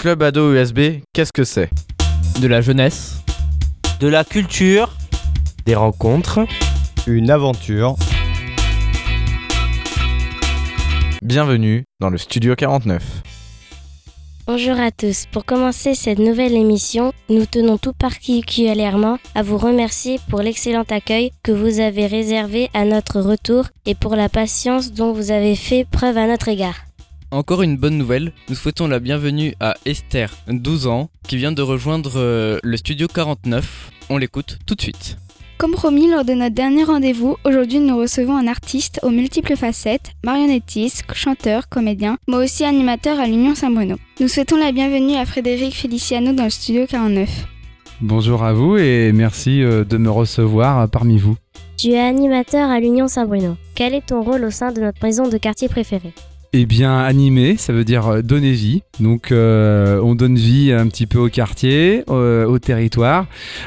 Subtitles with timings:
[0.00, 1.68] club ado USB, qu'est-ce que c'est?
[2.40, 3.22] De la jeunesse.
[4.00, 4.96] De la culture.
[5.66, 6.46] Des rencontres.
[7.06, 7.96] Une aventure.
[11.20, 13.02] Bienvenue dans le Studio 49.
[14.46, 15.26] Bonjour à tous.
[15.30, 21.30] Pour commencer cette nouvelle émission, nous tenons tout particulièrement à vous remercier pour l'excellent accueil
[21.42, 25.84] que vous avez réservé à notre retour et pour la patience dont vous avez fait
[25.84, 26.86] preuve à notre égard.
[27.32, 31.62] Encore une bonne nouvelle, nous souhaitons la bienvenue à Esther, 12 ans, qui vient de
[31.62, 33.92] rejoindre euh, le studio 49.
[34.08, 35.16] On l'écoute tout de suite.
[35.56, 40.10] Comme promis lors de notre dernier rendez-vous, aujourd'hui nous recevons un artiste aux multiples facettes,
[40.24, 43.94] marionnettiste, chanteur, comédien, mais aussi animateur à l'Union Saint-Bruno.
[44.18, 47.28] Nous souhaitons la bienvenue à Frédéric Feliciano dans le studio 49.
[48.00, 51.36] Bonjour à vous et merci euh, de me recevoir parmi vous.
[51.76, 53.56] Tu es animateur à l'Union Saint-Bruno.
[53.76, 56.12] Quel est ton rôle au sein de notre maison de quartier préférée?
[56.52, 58.82] Eh bien, animer, ça veut dire euh, donner vie.
[58.98, 63.26] Donc, euh, on donne vie un petit peu au quartier, euh, au territoire,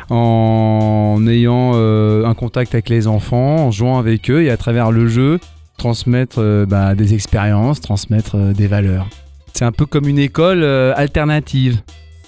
[0.10, 5.08] en ayant un contact avec les enfants, en jouant avec eux et à travers le
[5.08, 5.40] jeu,
[5.78, 9.08] transmettre bah, des expériences, transmettre des valeurs.
[9.54, 11.82] C'est un peu comme une école alternative.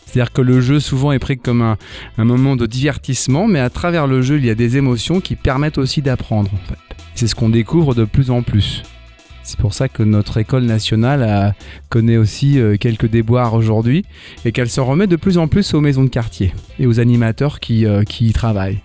[0.05, 1.77] C'est-à-dire que le jeu souvent est pris comme un,
[2.23, 5.77] moment de divertissement, mais à travers le jeu, il y a des émotions qui permettent
[5.77, 6.51] aussi d'apprendre.
[7.15, 8.83] C'est ce qu'on découvre de plus en plus.
[9.45, 11.53] C'est pour ça que notre école nationale
[11.89, 14.03] connaît aussi euh, quelques déboires aujourd'hui
[14.43, 17.59] et qu'elle se remet de plus en plus aux maisons de quartier et aux animateurs
[17.59, 18.81] qui, euh, qui y travaillent.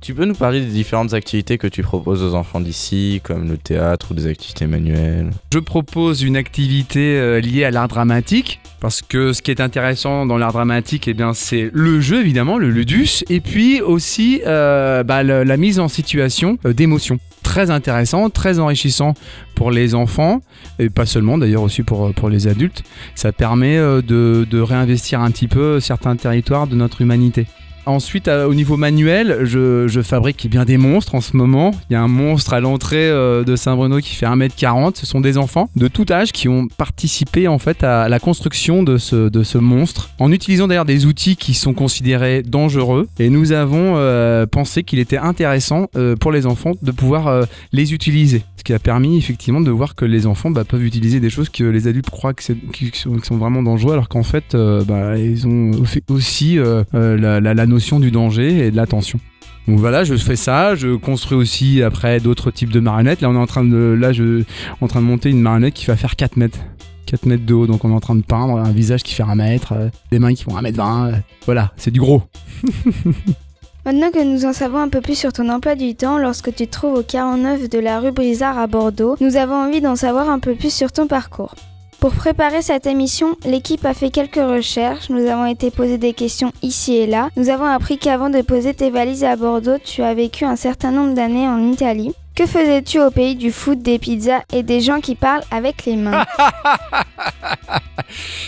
[0.00, 3.56] Tu peux nous parler des différentes activités que tu proposes aux enfants d'ici, comme le
[3.56, 5.30] théâtre ou des activités manuelles?
[5.52, 10.24] Je propose une activité euh, liée à l'art dramatique, parce que ce qui est intéressant
[10.24, 15.56] dans l'art dramatique, eh c'est le jeu évidemment, le ludus, et puis aussi bah, la,
[15.56, 19.14] mise en situation d'émotion très intéressant, très enrichissant
[19.54, 20.42] pour les enfants,
[20.78, 22.82] et pas seulement d'ailleurs aussi pour, pour les adultes.
[23.14, 27.46] Ça permet euh, de, de réinvestir un petit peu certains territoires de notre humanité.
[27.88, 31.70] Ensuite, au niveau manuel, je, fabrique bien des monstres en ce moment.
[31.88, 34.96] Il y a un monstre à l'entrée euh, de Saint-Bruno qui fait 1m40.
[34.96, 38.82] Ce sont des enfants de tout âge qui ont participé en fait à la construction
[38.82, 43.08] de ce, monstre en utilisant d'ailleurs des outils qui sont considérés dangereux.
[43.18, 47.94] Et nous avons euh, pensé qu'il était intéressant euh, pour les enfants de pouvoir les
[47.94, 48.42] utiliser.
[48.68, 51.64] Qui a permis effectivement de voir que les enfants bah, peuvent utiliser des choses que
[51.64, 55.70] les adultes croient que qui, sont, vraiment dangereux alors qu'en fait bah, ils ont
[56.10, 56.58] aussi
[56.92, 59.20] la, la, la du danger et de l'attention.
[59.68, 63.20] Donc voilà, je fais ça, je construis aussi après d'autres types de marionnettes.
[63.20, 64.42] Là, on est en train de, là, je,
[64.80, 66.58] en train de monter une marionnette qui va faire 4 mètres.
[67.04, 69.22] 4 mètres de haut, donc on est en train de peindre un visage qui fait
[69.22, 71.06] 1 mètre, euh, des mains qui font 1 mètre 20.
[71.06, 71.12] Euh,
[71.44, 72.22] voilà, c'est du gros.
[73.86, 76.66] Maintenant que nous en savons un peu plus sur ton emploi du temps lorsque tu
[76.66, 80.28] te trouves au 49 de la rue Brizard à Bordeaux, nous avons envie d'en savoir
[80.28, 81.54] un peu plus sur ton parcours.
[82.00, 86.52] Pour préparer cette émission, l'équipe a fait quelques recherches, nous avons été posé des questions
[86.62, 87.28] ici et là.
[87.36, 90.92] Nous avons appris qu'avant de poser tes valises à Bordeaux, tu as vécu un certain
[90.92, 92.12] nombre d'années en Italie.
[92.36, 95.96] Que faisais-tu au pays du foot, des pizzas et des gens qui parlent avec les
[95.96, 96.24] mains?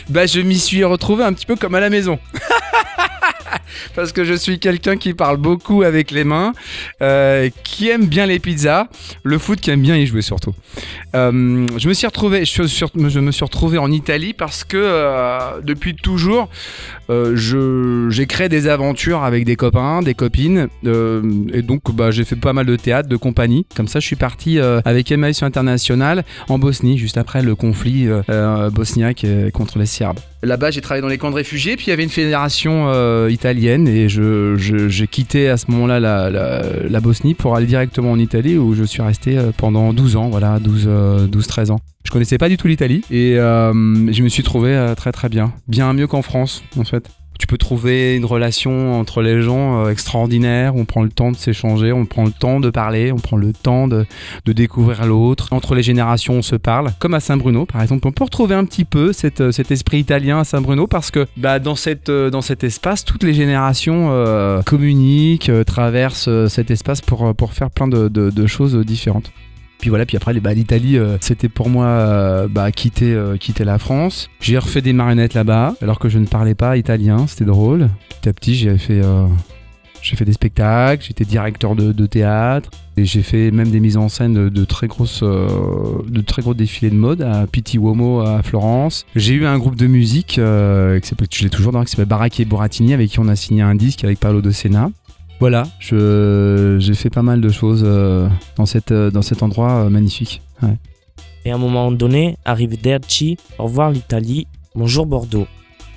[0.09, 2.19] Bah je m'y suis retrouvé un petit peu comme à la maison.
[3.95, 6.53] parce que je suis quelqu'un qui parle beaucoup avec les mains,
[7.03, 8.89] euh, qui aime bien les pizzas,
[9.23, 10.55] le foot qui aime bien y jouer surtout.
[11.15, 15.95] Euh, je me suis retrouvé, je, me suis retrouvé en Italie parce que euh, depuis
[15.95, 16.49] toujours,
[17.09, 22.53] j'ai créé des aventures avec des copains, des copines, et donc bah, j'ai fait pas
[22.53, 23.67] mal de théâtre, de compagnie.
[23.75, 28.09] Comme ça, je suis parti avec Emmaüs International en Bosnie, juste après le conflit
[28.73, 30.21] bosniaque contre les Serbes.
[30.43, 33.29] Là-bas, j'ai travaillé dans les camps de réfugiés, puis il y avait une fédération euh,
[33.31, 38.57] italienne et je, j'ai quitté à ce moment-là la, Bosnie pour aller directement en Italie
[38.57, 41.81] où je suis resté euh, pendant 12 ans, voilà, 12, 12 13 ans.
[42.05, 43.73] Je connaissais pas du tout l'Italie et euh,
[44.13, 47.57] je me suis trouvé très très bien, bien mieux qu'en France en fait tu peux
[47.57, 50.77] trouver une relation entre les gens euh, extraordinaire.
[50.77, 53.55] On prend le temps de s'échanger, on prend le temps de parler, on prend le
[53.55, 54.07] temps de,
[54.47, 55.49] découvrir l'autre.
[55.53, 56.91] Entre les générations, on se parle.
[56.99, 60.41] Comme à Saint-Bruno, par exemple, on peut retrouver un petit peu euh, cet esprit italien
[60.41, 64.11] à Saint-Bruno parce que bah, dans, cette, euh, dans cet espace, toutes les générations
[64.67, 69.33] communiquent, traversent cet espace pour, pour faire plein de choses différentes.
[69.81, 73.65] Puis voilà, puis après bah, l'Italie, euh, c'était pour moi euh, bah, quitter, euh, quitter
[73.65, 74.29] la France.
[74.41, 77.89] J'ai refait des marionnettes là-bas, alors que je ne parlais pas italien, c'était drôle.
[78.21, 79.01] Petit à petit, j'ai fait,
[80.03, 84.11] j'ai fait des spectacles, j'étais directeur de, théâtre, et j'ai fait même des mises en
[84.11, 85.07] scène de, très gros
[86.55, 89.07] défilés de mode à Pitti Uomo à Florence.
[89.17, 92.93] J'ai eu un groupe de musique s'appelle, je l'ai toujours, qui s'appelle Baracchi et Boratini,
[92.93, 94.91] avec qui on a signé un disque avec Paolo De Sena.
[95.41, 99.89] Voilà, j'ai fait pas mal de choses euh, dans, cette, euh, dans cet endroit euh,
[99.89, 100.43] magnifique.
[101.47, 105.47] Et à un moment donné, arrive Derci, au revoir l'Italie, bonjour Bordeaux.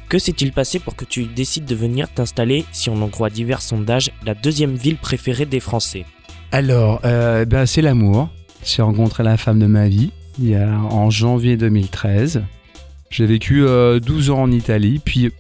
[0.08, 3.62] Que s'est-il passé pour que tu décides de venir t'installer, si on en croit divers
[3.62, 6.06] sondages, la deuxième ville préférée des Français?
[6.54, 8.30] Alors, euh, ben, c'est l'amour.
[8.64, 12.44] J'ai rencontré la femme de ma vie il y a, en janvier 2013.
[13.10, 15.32] J'ai vécu euh, 12 ans en Italie, puis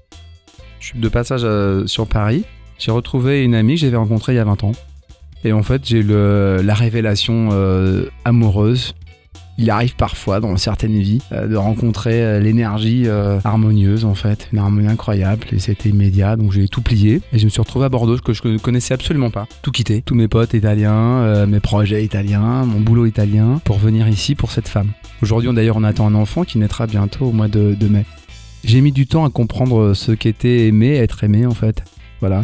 [0.80, 2.44] je suis de passage euh, sur Paris.
[2.78, 4.74] J'ai retrouvé une amie que j'avais rencontrée il y a 20 ans.
[5.46, 8.94] Et en fait, j'ai eu la révélation euh, amoureuse.
[9.60, 13.08] Il arrive parfois dans certaines vies euh, de rencontrer euh, l'énergie
[13.44, 17.46] harmonieuse en fait, une harmonie incroyable et c'était immédiat donc j'ai tout plié et je
[17.46, 19.48] me suis retrouvé à Bordeaux que je ne connaissais absolument pas.
[19.62, 24.34] Tout quitté, tous mes potes italiens, mes projets italiens, mon boulot italien pour venir ici
[24.34, 24.90] pour cette femme.
[25.22, 28.06] Aujourd'hui d'ailleurs on attend un enfant qui naîtra bientôt au mois de mai.
[28.64, 31.84] J'ai mis du temps à comprendre ce qu'était aimer, être aimé en fait.
[32.22, 32.42] Voilà.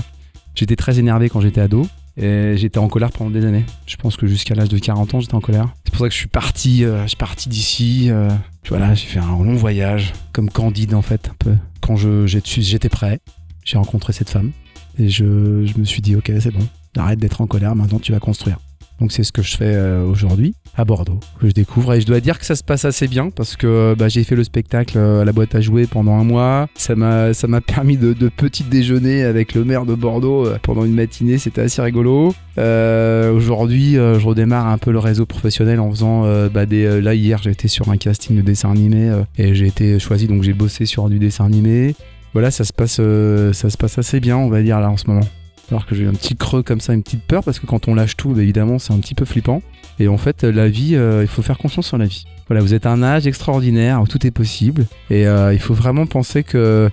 [0.60, 1.88] J'étais très énervé quand j'étais ado.
[2.18, 3.64] Et j'étais en colère pendant des années.
[3.86, 5.70] Je pense que jusqu'à l'âge de 40 ans, j'étais en colère.
[5.86, 8.08] C'est pour ça que je suis parti, euh, je suis parti d'ici.
[8.10, 8.30] euh,
[8.68, 11.56] voilà, j'ai fait un long voyage, comme Candide en fait, un peu.
[11.80, 13.22] Quand j'étais prêt,
[13.64, 14.52] j'ai rencontré cette femme.
[14.98, 16.68] Et je me suis dit, ok, c'est bon,
[16.98, 18.60] arrête d'être en colère, maintenant tu vas construire.
[19.00, 21.94] Donc c'est ce que je fais euh, aujourd'hui à Bordeaux, que je découvre.
[21.94, 24.36] Et je dois dire que ça se passe assez bien parce que bah, j'ai fait
[24.36, 26.68] le spectacle euh, à la boîte à jouer pendant un mois.
[26.76, 27.32] Ça m'a
[27.66, 31.38] permis de, de petit déjeuner avec le maire de Bordeaux euh, pendant une matinée.
[31.38, 32.34] C'était assez rigolo.
[32.58, 37.00] Aujourd'hui, je redémarre un peu le réseau professionnel en faisant bah, des.
[37.00, 40.52] là hier, été sur un casting de dessin animé et j'ai été choisi donc j'ai
[40.52, 41.96] bossé sur du dessin animé.
[42.34, 45.08] Voilà, ça se passe ça se passe assez bien, on va dire là en ce
[45.08, 45.26] moment.
[45.72, 47.94] Alors que j'ai un petit creux comme ça, une petite peur, parce que quand on
[47.94, 49.62] lâche tout, évidemment, c'est un petit peu flippant.
[50.00, 52.26] Et en fait, la vie, euh, il faut faire confiance en la vie.
[52.48, 54.88] Voilà, vous êtes un âge extraordinaire tout est possible.
[55.10, 56.90] Et euh, il faut vraiment penser que,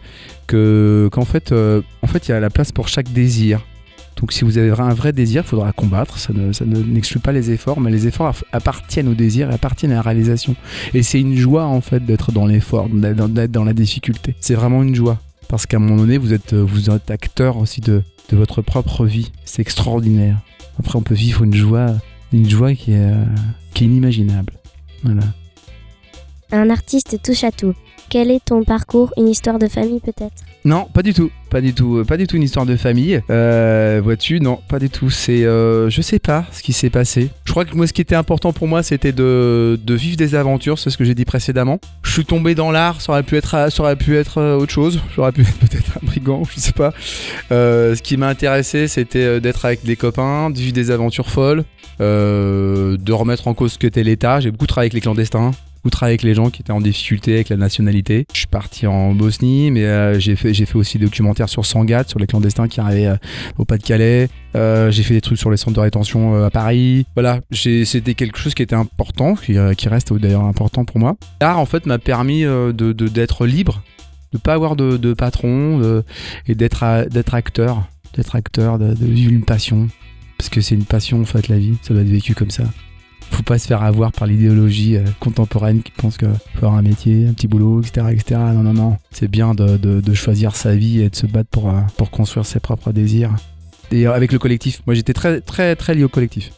[0.46, 3.64] que, qu'en fait, euh, en fait, il y a la place pour chaque désir.
[4.20, 6.18] Donc si vous avez un vrai désir, il faudra combattre.
[6.18, 10.02] Ça ne, n'exclut pas les efforts, mais les efforts appartiennent au désir appartiennent à la
[10.02, 10.56] réalisation.
[10.92, 14.34] Et c'est une joie, en fait, d'être dans l'effort, d'être dans, la difficulté.
[14.40, 15.18] C'est vraiment une joie.
[15.48, 19.04] Parce qu'à un moment donné, vous êtes, vous êtes acteur aussi de, de votre propre
[19.04, 19.32] vie.
[19.44, 20.38] C'est extraordinaire.
[20.78, 21.94] Après, on peut vivre une joie,
[22.32, 23.24] une joie qui est, euh,
[23.74, 24.52] qui est inimaginable.
[25.02, 25.22] Voilà.
[26.52, 27.74] Un artiste touche à tout.
[28.08, 29.12] Quel est ton parcours?
[29.16, 30.44] Une histoire de famille peut-être?
[30.66, 33.22] Non, pas du tout, pas du tout, euh, pas du tout une histoire de famille.
[33.30, 35.10] Euh, Vois-tu, non, pas du tout.
[35.10, 37.30] C'est, euh, je sais pas ce qui s'est passé.
[37.44, 40.80] Je crois que moi, ce qui était important pour moi, c'était de, vivre des aventures.
[40.80, 41.78] C'est ce que j'ai dit précédemment.
[42.02, 43.00] Je suis tombé dans l'art.
[43.00, 45.00] Ça aurait pu être, euh, autre chose.
[45.14, 46.92] J'aurais pu être peut-être un brigand, je sais pas.
[47.48, 51.62] Ce qui m'a intéressé, c'était d'être avec des copains, de vivre des aventures folles,
[52.00, 54.40] de remettre en cause ce qu'était l'État.
[54.40, 55.52] J'ai beaucoup travaillé avec les clandestins
[55.86, 58.26] beaucoup avec les gens qui étaient en difficulté avec la nationalité.
[58.32, 62.18] Je suis parti en Bosnie, mais euh, j'ai fait, aussi des documentaires sur Sangat, sur
[62.18, 63.16] les clandestins qui arrivaient euh,
[63.58, 64.28] au Pas-de-Calais.
[64.54, 67.06] Euh, j'ai fait des trucs sur les centres de rétention à Paris.
[67.14, 71.16] Voilà, c'était quelque chose qui était important, qui, reste d'ailleurs important pour moi.
[71.40, 73.82] L'art, en fait, m'a permis euh, de de- d'être libre,
[74.32, 76.02] de pas avoir de, patron
[76.46, 77.84] et d'être d'être acteur,
[78.14, 79.88] d'être acteur, de vivre une passion.
[80.38, 81.76] Parce que c'est une passion, en fait, la vie.
[81.82, 82.64] Ça doit être vécu comme ça
[83.30, 86.82] faut pas se faire avoir par l'idéologie euh, contemporaine qui pense qu'il faut avoir un
[86.82, 88.06] métier, un petit boulot, etc.
[88.10, 88.40] etc.
[88.54, 88.96] Non, non, non.
[89.10, 92.46] C'est bien de, de- choisir sa vie et de se battre pour, euh, pour construire
[92.46, 93.34] ses propres désirs.
[93.92, 96.52] Et euh, avec le collectif, moi j'étais très, très, très lié au collectif.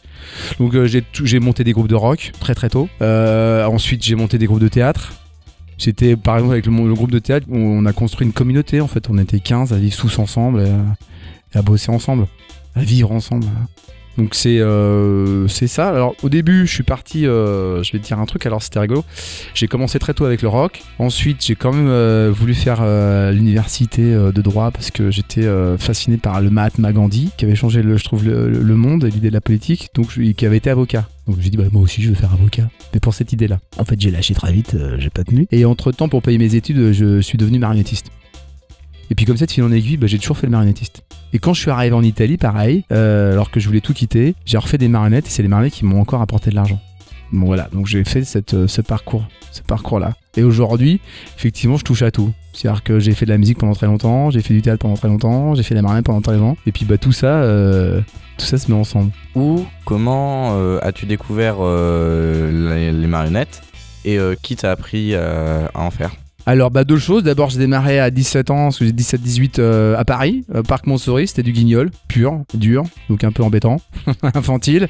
[0.59, 2.89] Donc j'ai monté des groupes de rock très très tôt.
[3.01, 5.13] Ensuite j'ai monté des groupes de théâtre.
[5.77, 8.87] J'étais par exemple avec le, groupe de théâtre, on, on a construit une communauté en
[8.87, 9.09] fait.
[9.09, 10.67] On était 15 à vivre tous ensemble
[11.53, 12.27] et à bosser ensemble,
[12.75, 13.47] à vivre ensemble.
[14.19, 15.87] Donc c'est euh, c'est ça.
[15.87, 18.79] Alors au début, je suis parti, euh, je vais te dire un truc, alors c'était
[18.79, 19.05] rigolo.
[19.53, 20.81] J'ai commencé très tôt avec le rock.
[20.99, 22.81] Ensuite, j'ai quand même euh, voulu faire
[23.31, 25.47] l'université de droit parce que j'étais
[25.77, 29.09] fasciné par le Mahatma Gandhi qui avait changé, le, je trouve, le, le monde et
[29.09, 31.07] l'idée de la politique, donc je- qui avait été avocat.
[31.25, 33.59] Donc j'ai dit bah, moi aussi je veux faire avocat, mais pour cette idée-là.
[33.77, 35.47] En fait, j'ai lâché très vite, j'ai pas tenu.
[35.51, 38.07] Et entre temps, pour payer mes études, je suis devenu marionnettiste.
[39.11, 41.03] Et puis comme ça, de fil en aiguille, bah, j'ai toujours fait le marionnettiste.
[41.31, 44.35] Et quand je suis arrivé en Italie, pareil, euh, alors que je voulais tout quitter,
[44.45, 46.79] j'ai refait des marionnettes et c'est les marionnettes qui m'ont encore apporté de l'argent.
[47.31, 50.13] Bon voilà, donc j'ai fait euh, ce parcours, ce parcours-là.
[50.35, 50.99] Et aujourd'hui,
[51.37, 52.33] effectivement, je touche à tout.
[52.53, 54.95] C'est-à-dire que j'ai fait de la musique pendant très longtemps, j'ai fait du théâtre pendant
[54.95, 56.57] très longtemps, j'ai fait de la marionnette pendant très longtemps.
[56.65, 58.01] Et puis bah tout ça, euh,
[58.39, 59.11] tout ça se met ensemble.
[59.35, 63.61] Où, comment as-tu découvert les, marionnettes
[64.05, 66.15] et qui t'a appris à en faire?
[66.45, 67.23] Alors, bah, deux choses.
[67.23, 70.87] D'abord, j'ai démarré à 17 ans, parce que j'ai 17-18 euh, à Paris, euh, Parc
[70.87, 71.27] Montsouris.
[71.27, 73.81] C'était du guignol, pur, dur, donc un peu embêtant,
[74.23, 74.87] infantile,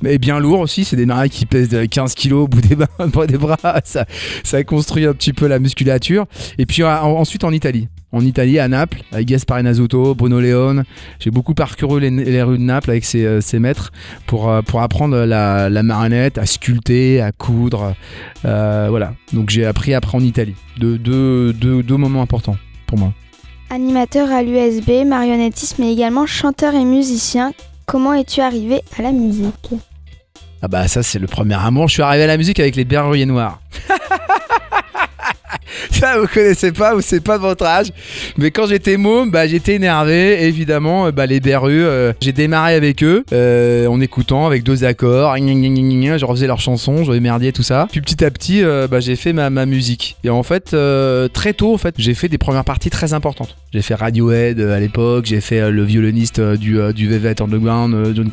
[0.00, 0.84] mais bien lourd aussi.
[0.84, 2.76] C'est des marionnettes qui pèsent de 15 kilos au bout des,
[3.38, 3.80] bras.
[3.84, 6.26] Ça, construit un petit peu la musculature.
[6.58, 7.88] Et puis en- ensuite en Italie.
[8.12, 10.84] En Italie, à Naples, avec Gaspare Nazzuto, Bruno Leone.
[11.18, 13.90] J'ai beaucoup parcouru les, les rues de Naples avec ses, euh, ses maîtres
[14.26, 17.94] pour, euh, pour apprendre la, la marionnette, à sculpter, à coudre.
[18.44, 19.14] Euh, voilà.
[19.32, 20.54] Donc j'ai appris après en Italie.
[20.78, 23.14] Deux, deux, deux, deux moments importants pour moi.
[23.70, 27.52] animateur à l'USB, marionnettiste, mais également chanteur et musicien.
[27.86, 29.70] Comment es-tu arrivé à la musique?
[30.60, 31.88] Ah bah ça c'est le premier amour.
[31.88, 33.60] Je suis arrivé à la musique avec les Berruyers Noirs.
[35.90, 37.88] Ça, vous connaissez pas ou c'est pas de votre âge.
[38.36, 40.44] Mais quand j'étais môme, bah, j'étais énervé.
[40.44, 44.84] Évidemment, euh, bah, les berrues, euh, j'ai démarré avec eux euh, en écoutant avec deux
[44.84, 45.36] accords.
[45.36, 47.86] Je refaisais leurs chansons, je merdier tout ça.
[47.90, 50.16] Puis petit à petit, bah, j'ai fait ma, ma musique.
[50.24, 50.76] Et en fait,
[51.32, 53.56] très tôt, en fait, j'ai fait des premières parties très importantes.
[53.72, 57.40] J'ai fait Radiohead euh, à l'époque, j'ai fait euh, le violoniste euh, du, du Velvet
[57.40, 58.30] Underground, John.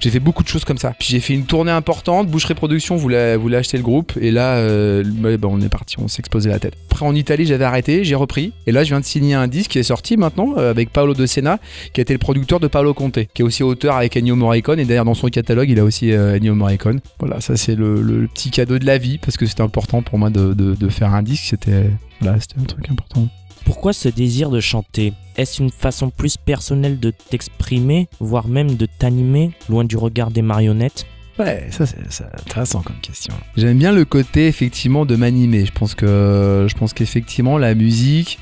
[0.00, 0.92] J'ai fait beaucoup de choses comme ça.
[0.98, 2.28] Puis j'ai fait une tournée importante.
[2.28, 4.12] Boucherie Production voulait, voulait acheter le groupe.
[4.20, 6.74] Et là, euh, bah, on est parti, on explosé la tête.
[6.90, 8.52] Après, en Italie, j'avais arrêté, j'ai repris.
[8.66, 11.26] Et là, je viens de signer un disque qui est sorti maintenant avec Paolo De
[11.26, 11.58] Sena,
[11.92, 14.78] qui été le producteur de Paolo Conte, qui est aussi auteur avec Ennio Morricone.
[14.80, 17.00] Et d'ailleurs, dans son catalogue, il a aussi Ennio Morricone.
[17.20, 20.30] Voilà, ça, c'est le, petit cadeau de la vie parce que c'était important pour moi
[20.30, 21.44] de, de- de faire un disque.
[21.50, 23.28] C'était voilà, c'était un truc important.
[23.64, 25.12] Pourquoi ce désir de chanter?
[25.36, 30.42] Est-ce une façon plus personnelle de t'exprimer, voire même de t'animer, loin du regard des
[30.42, 31.06] marionnettes?
[31.38, 33.32] Ouais, ça c'est intéressant comme question.
[33.56, 35.64] J'aime bien le côté effectivement de m'animer.
[35.64, 38.38] Je pense que je pense qu'effectivement la musique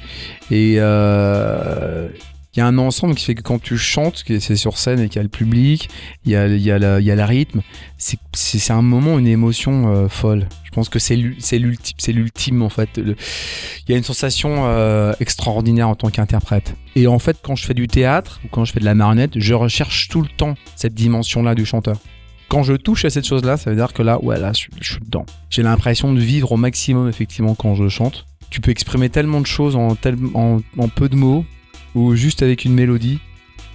[0.51, 2.09] et euh,
[2.55, 5.09] il y a un ensemble qui fait que quand tu chantes, c'est sur scène et
[5.09, 5.89] qu'il y a le public,
[6.25, 7.63] il y a, il la- rythme,
[7.97, 8.19] c'est-
[8.73, 10.49] un moment, une émotion euh, folle.
[10.65, 11.59] Je pense que c'est l'u- c'est
[12.13, 12.89] l'ultime, en fait.
[12.97, 13.15] Il
[13.89, 16.75] y a une sensation euh, extraordinaire en tant qu'interprète.
[16.97, 19.33] Et en fait, quand je fais du théâtre ou quand je fais de la marionnette,
[19.39, 21.97] je recherche tout le temps cette dimension-là du chanteur
[22.49, 24.99] quand je touche à cette chose-là, ça veut dire que là, ouais, là, je, suis
[25.01, 25.25] dedans.
[25.51, 28.27] J'ai l'impression de vivre au maximum, effectivement, quand je chante.
[28.51, 29.95] Tu peux exprimer tellement de choses en
[30.89, 31.45] peu de mots,
[31.95, 33.19] ou juste avec une mélodie.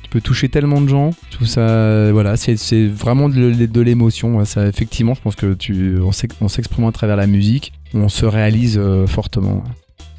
[0.04, 1.12] Tu peux toucher tellement de gens.
[1.30, 4.38] Je trouve ça, voilà, c'est vraiment de, l'émotion.
[4.38, 7.74] ouais, Ça, effectivement, je pense que tu, on s'ex- on s'exprime à travers la musique,
[7.94, 9.64] on se réalise euh, fortement.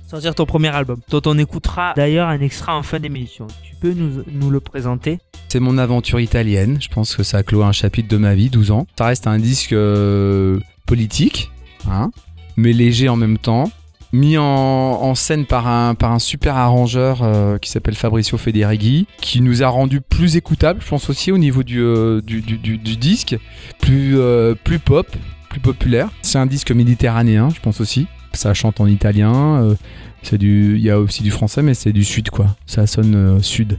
[0.09, 3.47] Sortir ton premier album, dont on écoutera d'ailleurs un extrait en fin d'émission.
[3.65, 5.19] Tu peux nous, nous le présenter?
[5.49, 6.79] C'est mon aventure italienne.
[6.81, 8.87] Je pense que ça clôt un chapitre de ma vie, 12 ans.
[8.99, 11.51] Ça reste un disque euh, politique,
[11.91, 12.11] hein,
[12.57, 13.71] mais léger en même temps.
[14.17, 19.43] Mis en, scène par un, par un super arrangeur euh, qui s'appelle Fabrizio Federighi, qui
[19.43, 22.97] nous a rendu plus écoutables, je pense aussi au niveau du, euh, du, du- du-
[22.97, 23.37] disque,
[23.81, 25.07] plus, euh, plus pop,
[25.51, 26.09] plus populaire.
[26.23, 28.07] C'est un disque méditerranéen, je pense aussi.
[28.33, 29.77] Ça chante en italien,
[30.23, 32.57] c'est du, il y a aussi du français, mais c'est du sud quoi.
[32.67, 33.79] Ça sonne sud.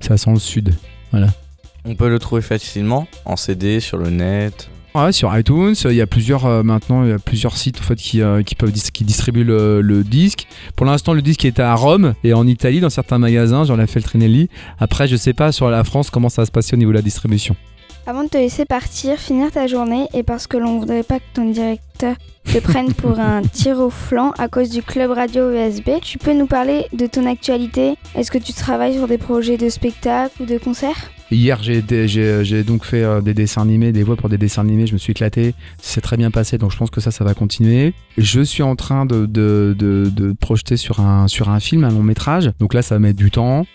[0.00, 0.74] Ça sent le sud.
[1.84, 4.68] On peut le trouver facilement en CD sur le net.
[4.96, 7.82] Ouais, sur iTunes, il y a plusieurs euh, maintenant, il y a plusieurs sites en
[7.82, 10.46] fait qui, euh, qui peuvent dis- qui distribuent le, le disque.
[10.76, 13.88] Pour l'instant, le disque est à Rome et en Italie dans certains magasins, genre la
[13.88, 14.48] Feltrinelli.
[14.78, 16.96] Après, je sais pas sur la France comment ça va se passer au niveau de
[16.96, 17.56] la distribution.
[18.06, 21.24] Avant de te laisser partir, finir ta journée, et parce que l'on voudrait pas que
[21.34, 25.88] ton directeur te prenne pour un tir au flanc à cause du club radio USB,
[26.02, 27.94] tu peux nous parler de ton actualité?
[28.14, 31.10] Est-ce que tu travailles sur des projets de spectacle ou de concerts?
[31.30, 34.86] Hier, j'ai donc fait euh, des dessins animés, des voix pour des dessins animés.
[34.86, 35.54] Je me suis éclaté.
[35.78, 37.94] C'est très bien passé, donc je pense que ça, ça va continuer.
[38.18, 41.90] Je suis en train de, de, de, de projeter sur un, sur un film, un
[41.90, 42.52] long métrage.
[42.60, 43.66] Donc là, ça va mettre du temps.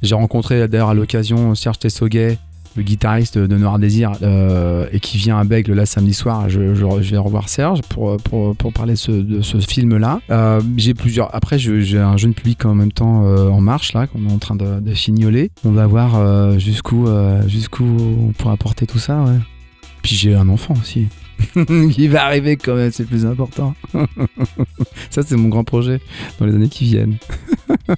[0.00, 2.38] J'ai rencontré d'ailleurs à l'occasion Serge Tessoguet,
[2.76, 6.48] le guitariste de Noir Désir, euh, et qui vient à Bègle là samedi soir.
[6.48, 10.20] Je, je, vais revoir Serge pour, pour, parler ce- de ce film-là.
[10.30, 11.34] Euh, j'ai plusieurs.
[11.34, 14.38] Après, j'ai un jeune public en même temps euh, en marche là, qu'on est en
[14.38, 15.50] train de, de fignoler.
[15.64, 17.06] On va voir jusqu'où
[17.46, 19.24] jusqu'où on pourra porter tout ça.
[20.02, 21.08] Puis j'ai un enfant aussi.
[21.92, 23.74] qui va arriver quand même, c'est le plus important.
[25.10, 26.00] ça, c'est mon grand projet
[26.38, 27.16] dans les années qui viennent.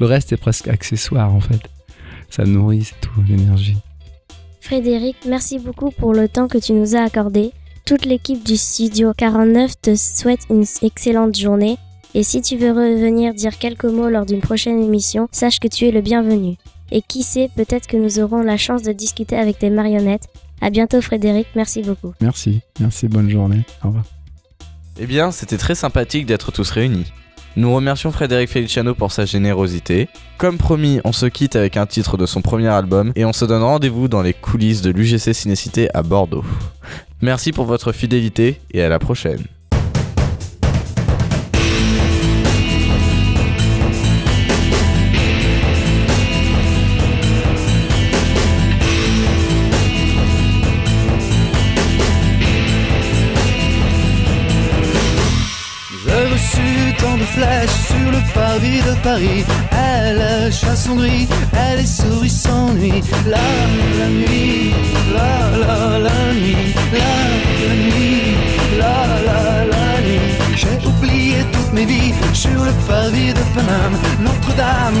[0.00, 1.60] le reste est presque accessoire en fait.
[2.34, 3.76] Ça nourrit, c'est tout, l'énergie.
[4.60, 7.52] Frédéric, merci beaucoup pour le temps que tu nous as accordé.
[7.86, 11.78] Toute l'équipe du studio 49 te souhaite une excellente journée.
[12.12, 15.84] Et si tu veux revenir dire quelques mots lors d'une prochaine émission, sache que tu
[15.86, 16.56] es le bienvenu.
[16.90, 20.26] Et qui sait, peut-être que nous aurons la chance de discuter avec tes marionnettes.
[20.60, 22.14] À bientôt Frédéric, merci beaucoup.
[22.20, 23.62] Merci, merci, bonne journée.
[23.84, 24.06] Au revoir.
[24.98, 27.12] Eh bien, c'était très sympathique d'être tous réunis.
[27.56, 30.08] Nous remercions Frédéric Feliciano pour sa générosité.
[30.38, 33.44] Comme promis, on se quitte avec un titre de son premier album et on se
[33.44, 36.44] donne rendez-vous dans les coulisses de l'UGC Cinécité à Bordeaux.
[37.22, 39.44] Merci pour votre fidélité et à la prochaine.
[57.68, 59.44] Sur le parvis de Paris.
[59.72, 63.02] Elle chasse son gris, elle est souris sans nuit.
[63.26, 63.38] La,
[63.98, 64.74] la nuit,
[65.12, 67.14] la, la, la nuit, la,
[67.68, 68.34] la nuit,
[68.78, 70.20] la, la, la nuit.
[70.54, 73.96] J'ai oublié toutes mes vies sur le parvis de Paname.
[74.20, 74.94] Notre-Dame,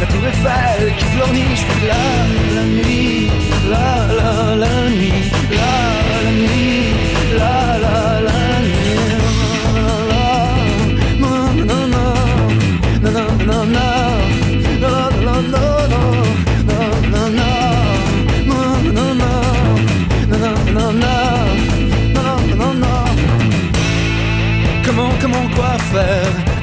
[0.00, 1.64] la tour Eiffel qui pleurniche.
[1.86, 3.30] La, la nuit,
[3.70, 5.30] la, la, la nuit,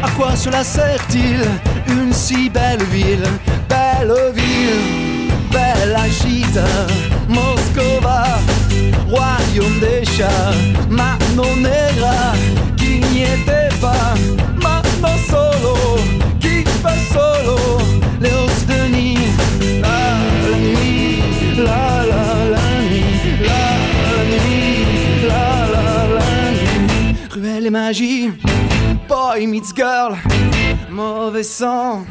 [0.03, 1.39] À quoi cela sert-il
[1.87, 3.23] Une si belle ville,
[3.69, 6.65] belle ville, belle agita
[7.29, 8.25] Moscova,
[9.09, 10.51] royaume des chats
[10.89, 12.33] Mano negra,
[12.75, 14.13] qui n'y était pas
[27.69, 28.31] magie,
[29.07, 30.17] boy meets girl,
[30.89, 32.05] mauvais sang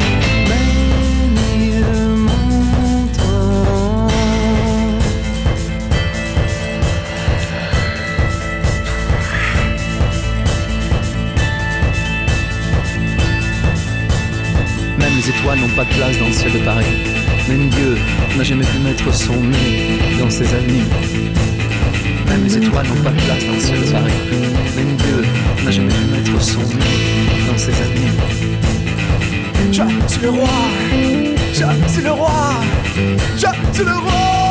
[14.99, 16.85] Même les étoiles n'ont pas de place dans le ciel de Paris.
[17.49, 17.99] Même Dieu
[18.37, 20.85] n'a jamais pu mettre son nez dans ces avenues.
[22.29, 24.13] Même les étoiles n'ont pas de place dans le ciel de Paris.
[25.65, 28.13] N'a jamais pu mettre son nez dans ces avenues.
[29.71, 30.49] Je suis le roi,
[31.53, 32.55] je suis le roi,
[33.37, 34.42] je suis le roi.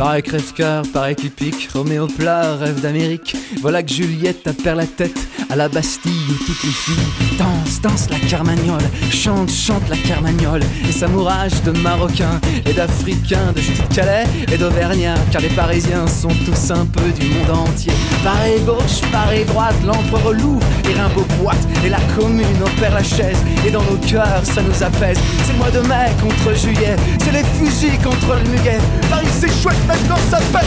[0.00, 0.09] Bye.
[0.20, 3.36] Pareil crève-cœur, pareil typique, Roméo plat, rêve d'Amérique.
[3.62, 7.80] Voilà que Juliette a perd la tête à la Bastille où toutes les filles dansent,
[7.80, 10.60] dansent la carmagnole, chantent, chantent la carmagnole.
[10.86, 16.28] Et s'amouragent de Marocains et d'Africains, de Judith Calais et d'Auvergnats, car les Parisiens sont
[16.44, 17.92] tous un peu du monde entier.
[18.22, 23.38] Pareil gauche, pareil droite, l'empereur Louvre et Rimbaud boite, et la commune opère la chaise,
[23.66, 25.18] et dans nos cœurs ça nous apaise.
[25.44, 28.78] C'est le mois de mai contre juillet, c'est les fusils contre le muguet.
[29.08, 29.76] Paris c'est chouette,
[30.16, 30.66] ça pète.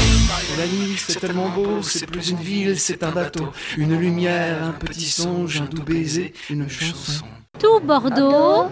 [0.58, 4.72] La nuit c'est tellement beau, c'est plus une ville, c'est un bateau, une lumière, un
[4.72, 7.26] petit songe, un doux baiser, une chanson.
[7.60, 8.70] Tout Bordeaux,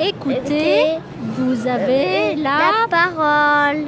[0.00, 0.98] écoutez,
[1.36, 3.86] vous avez la parole.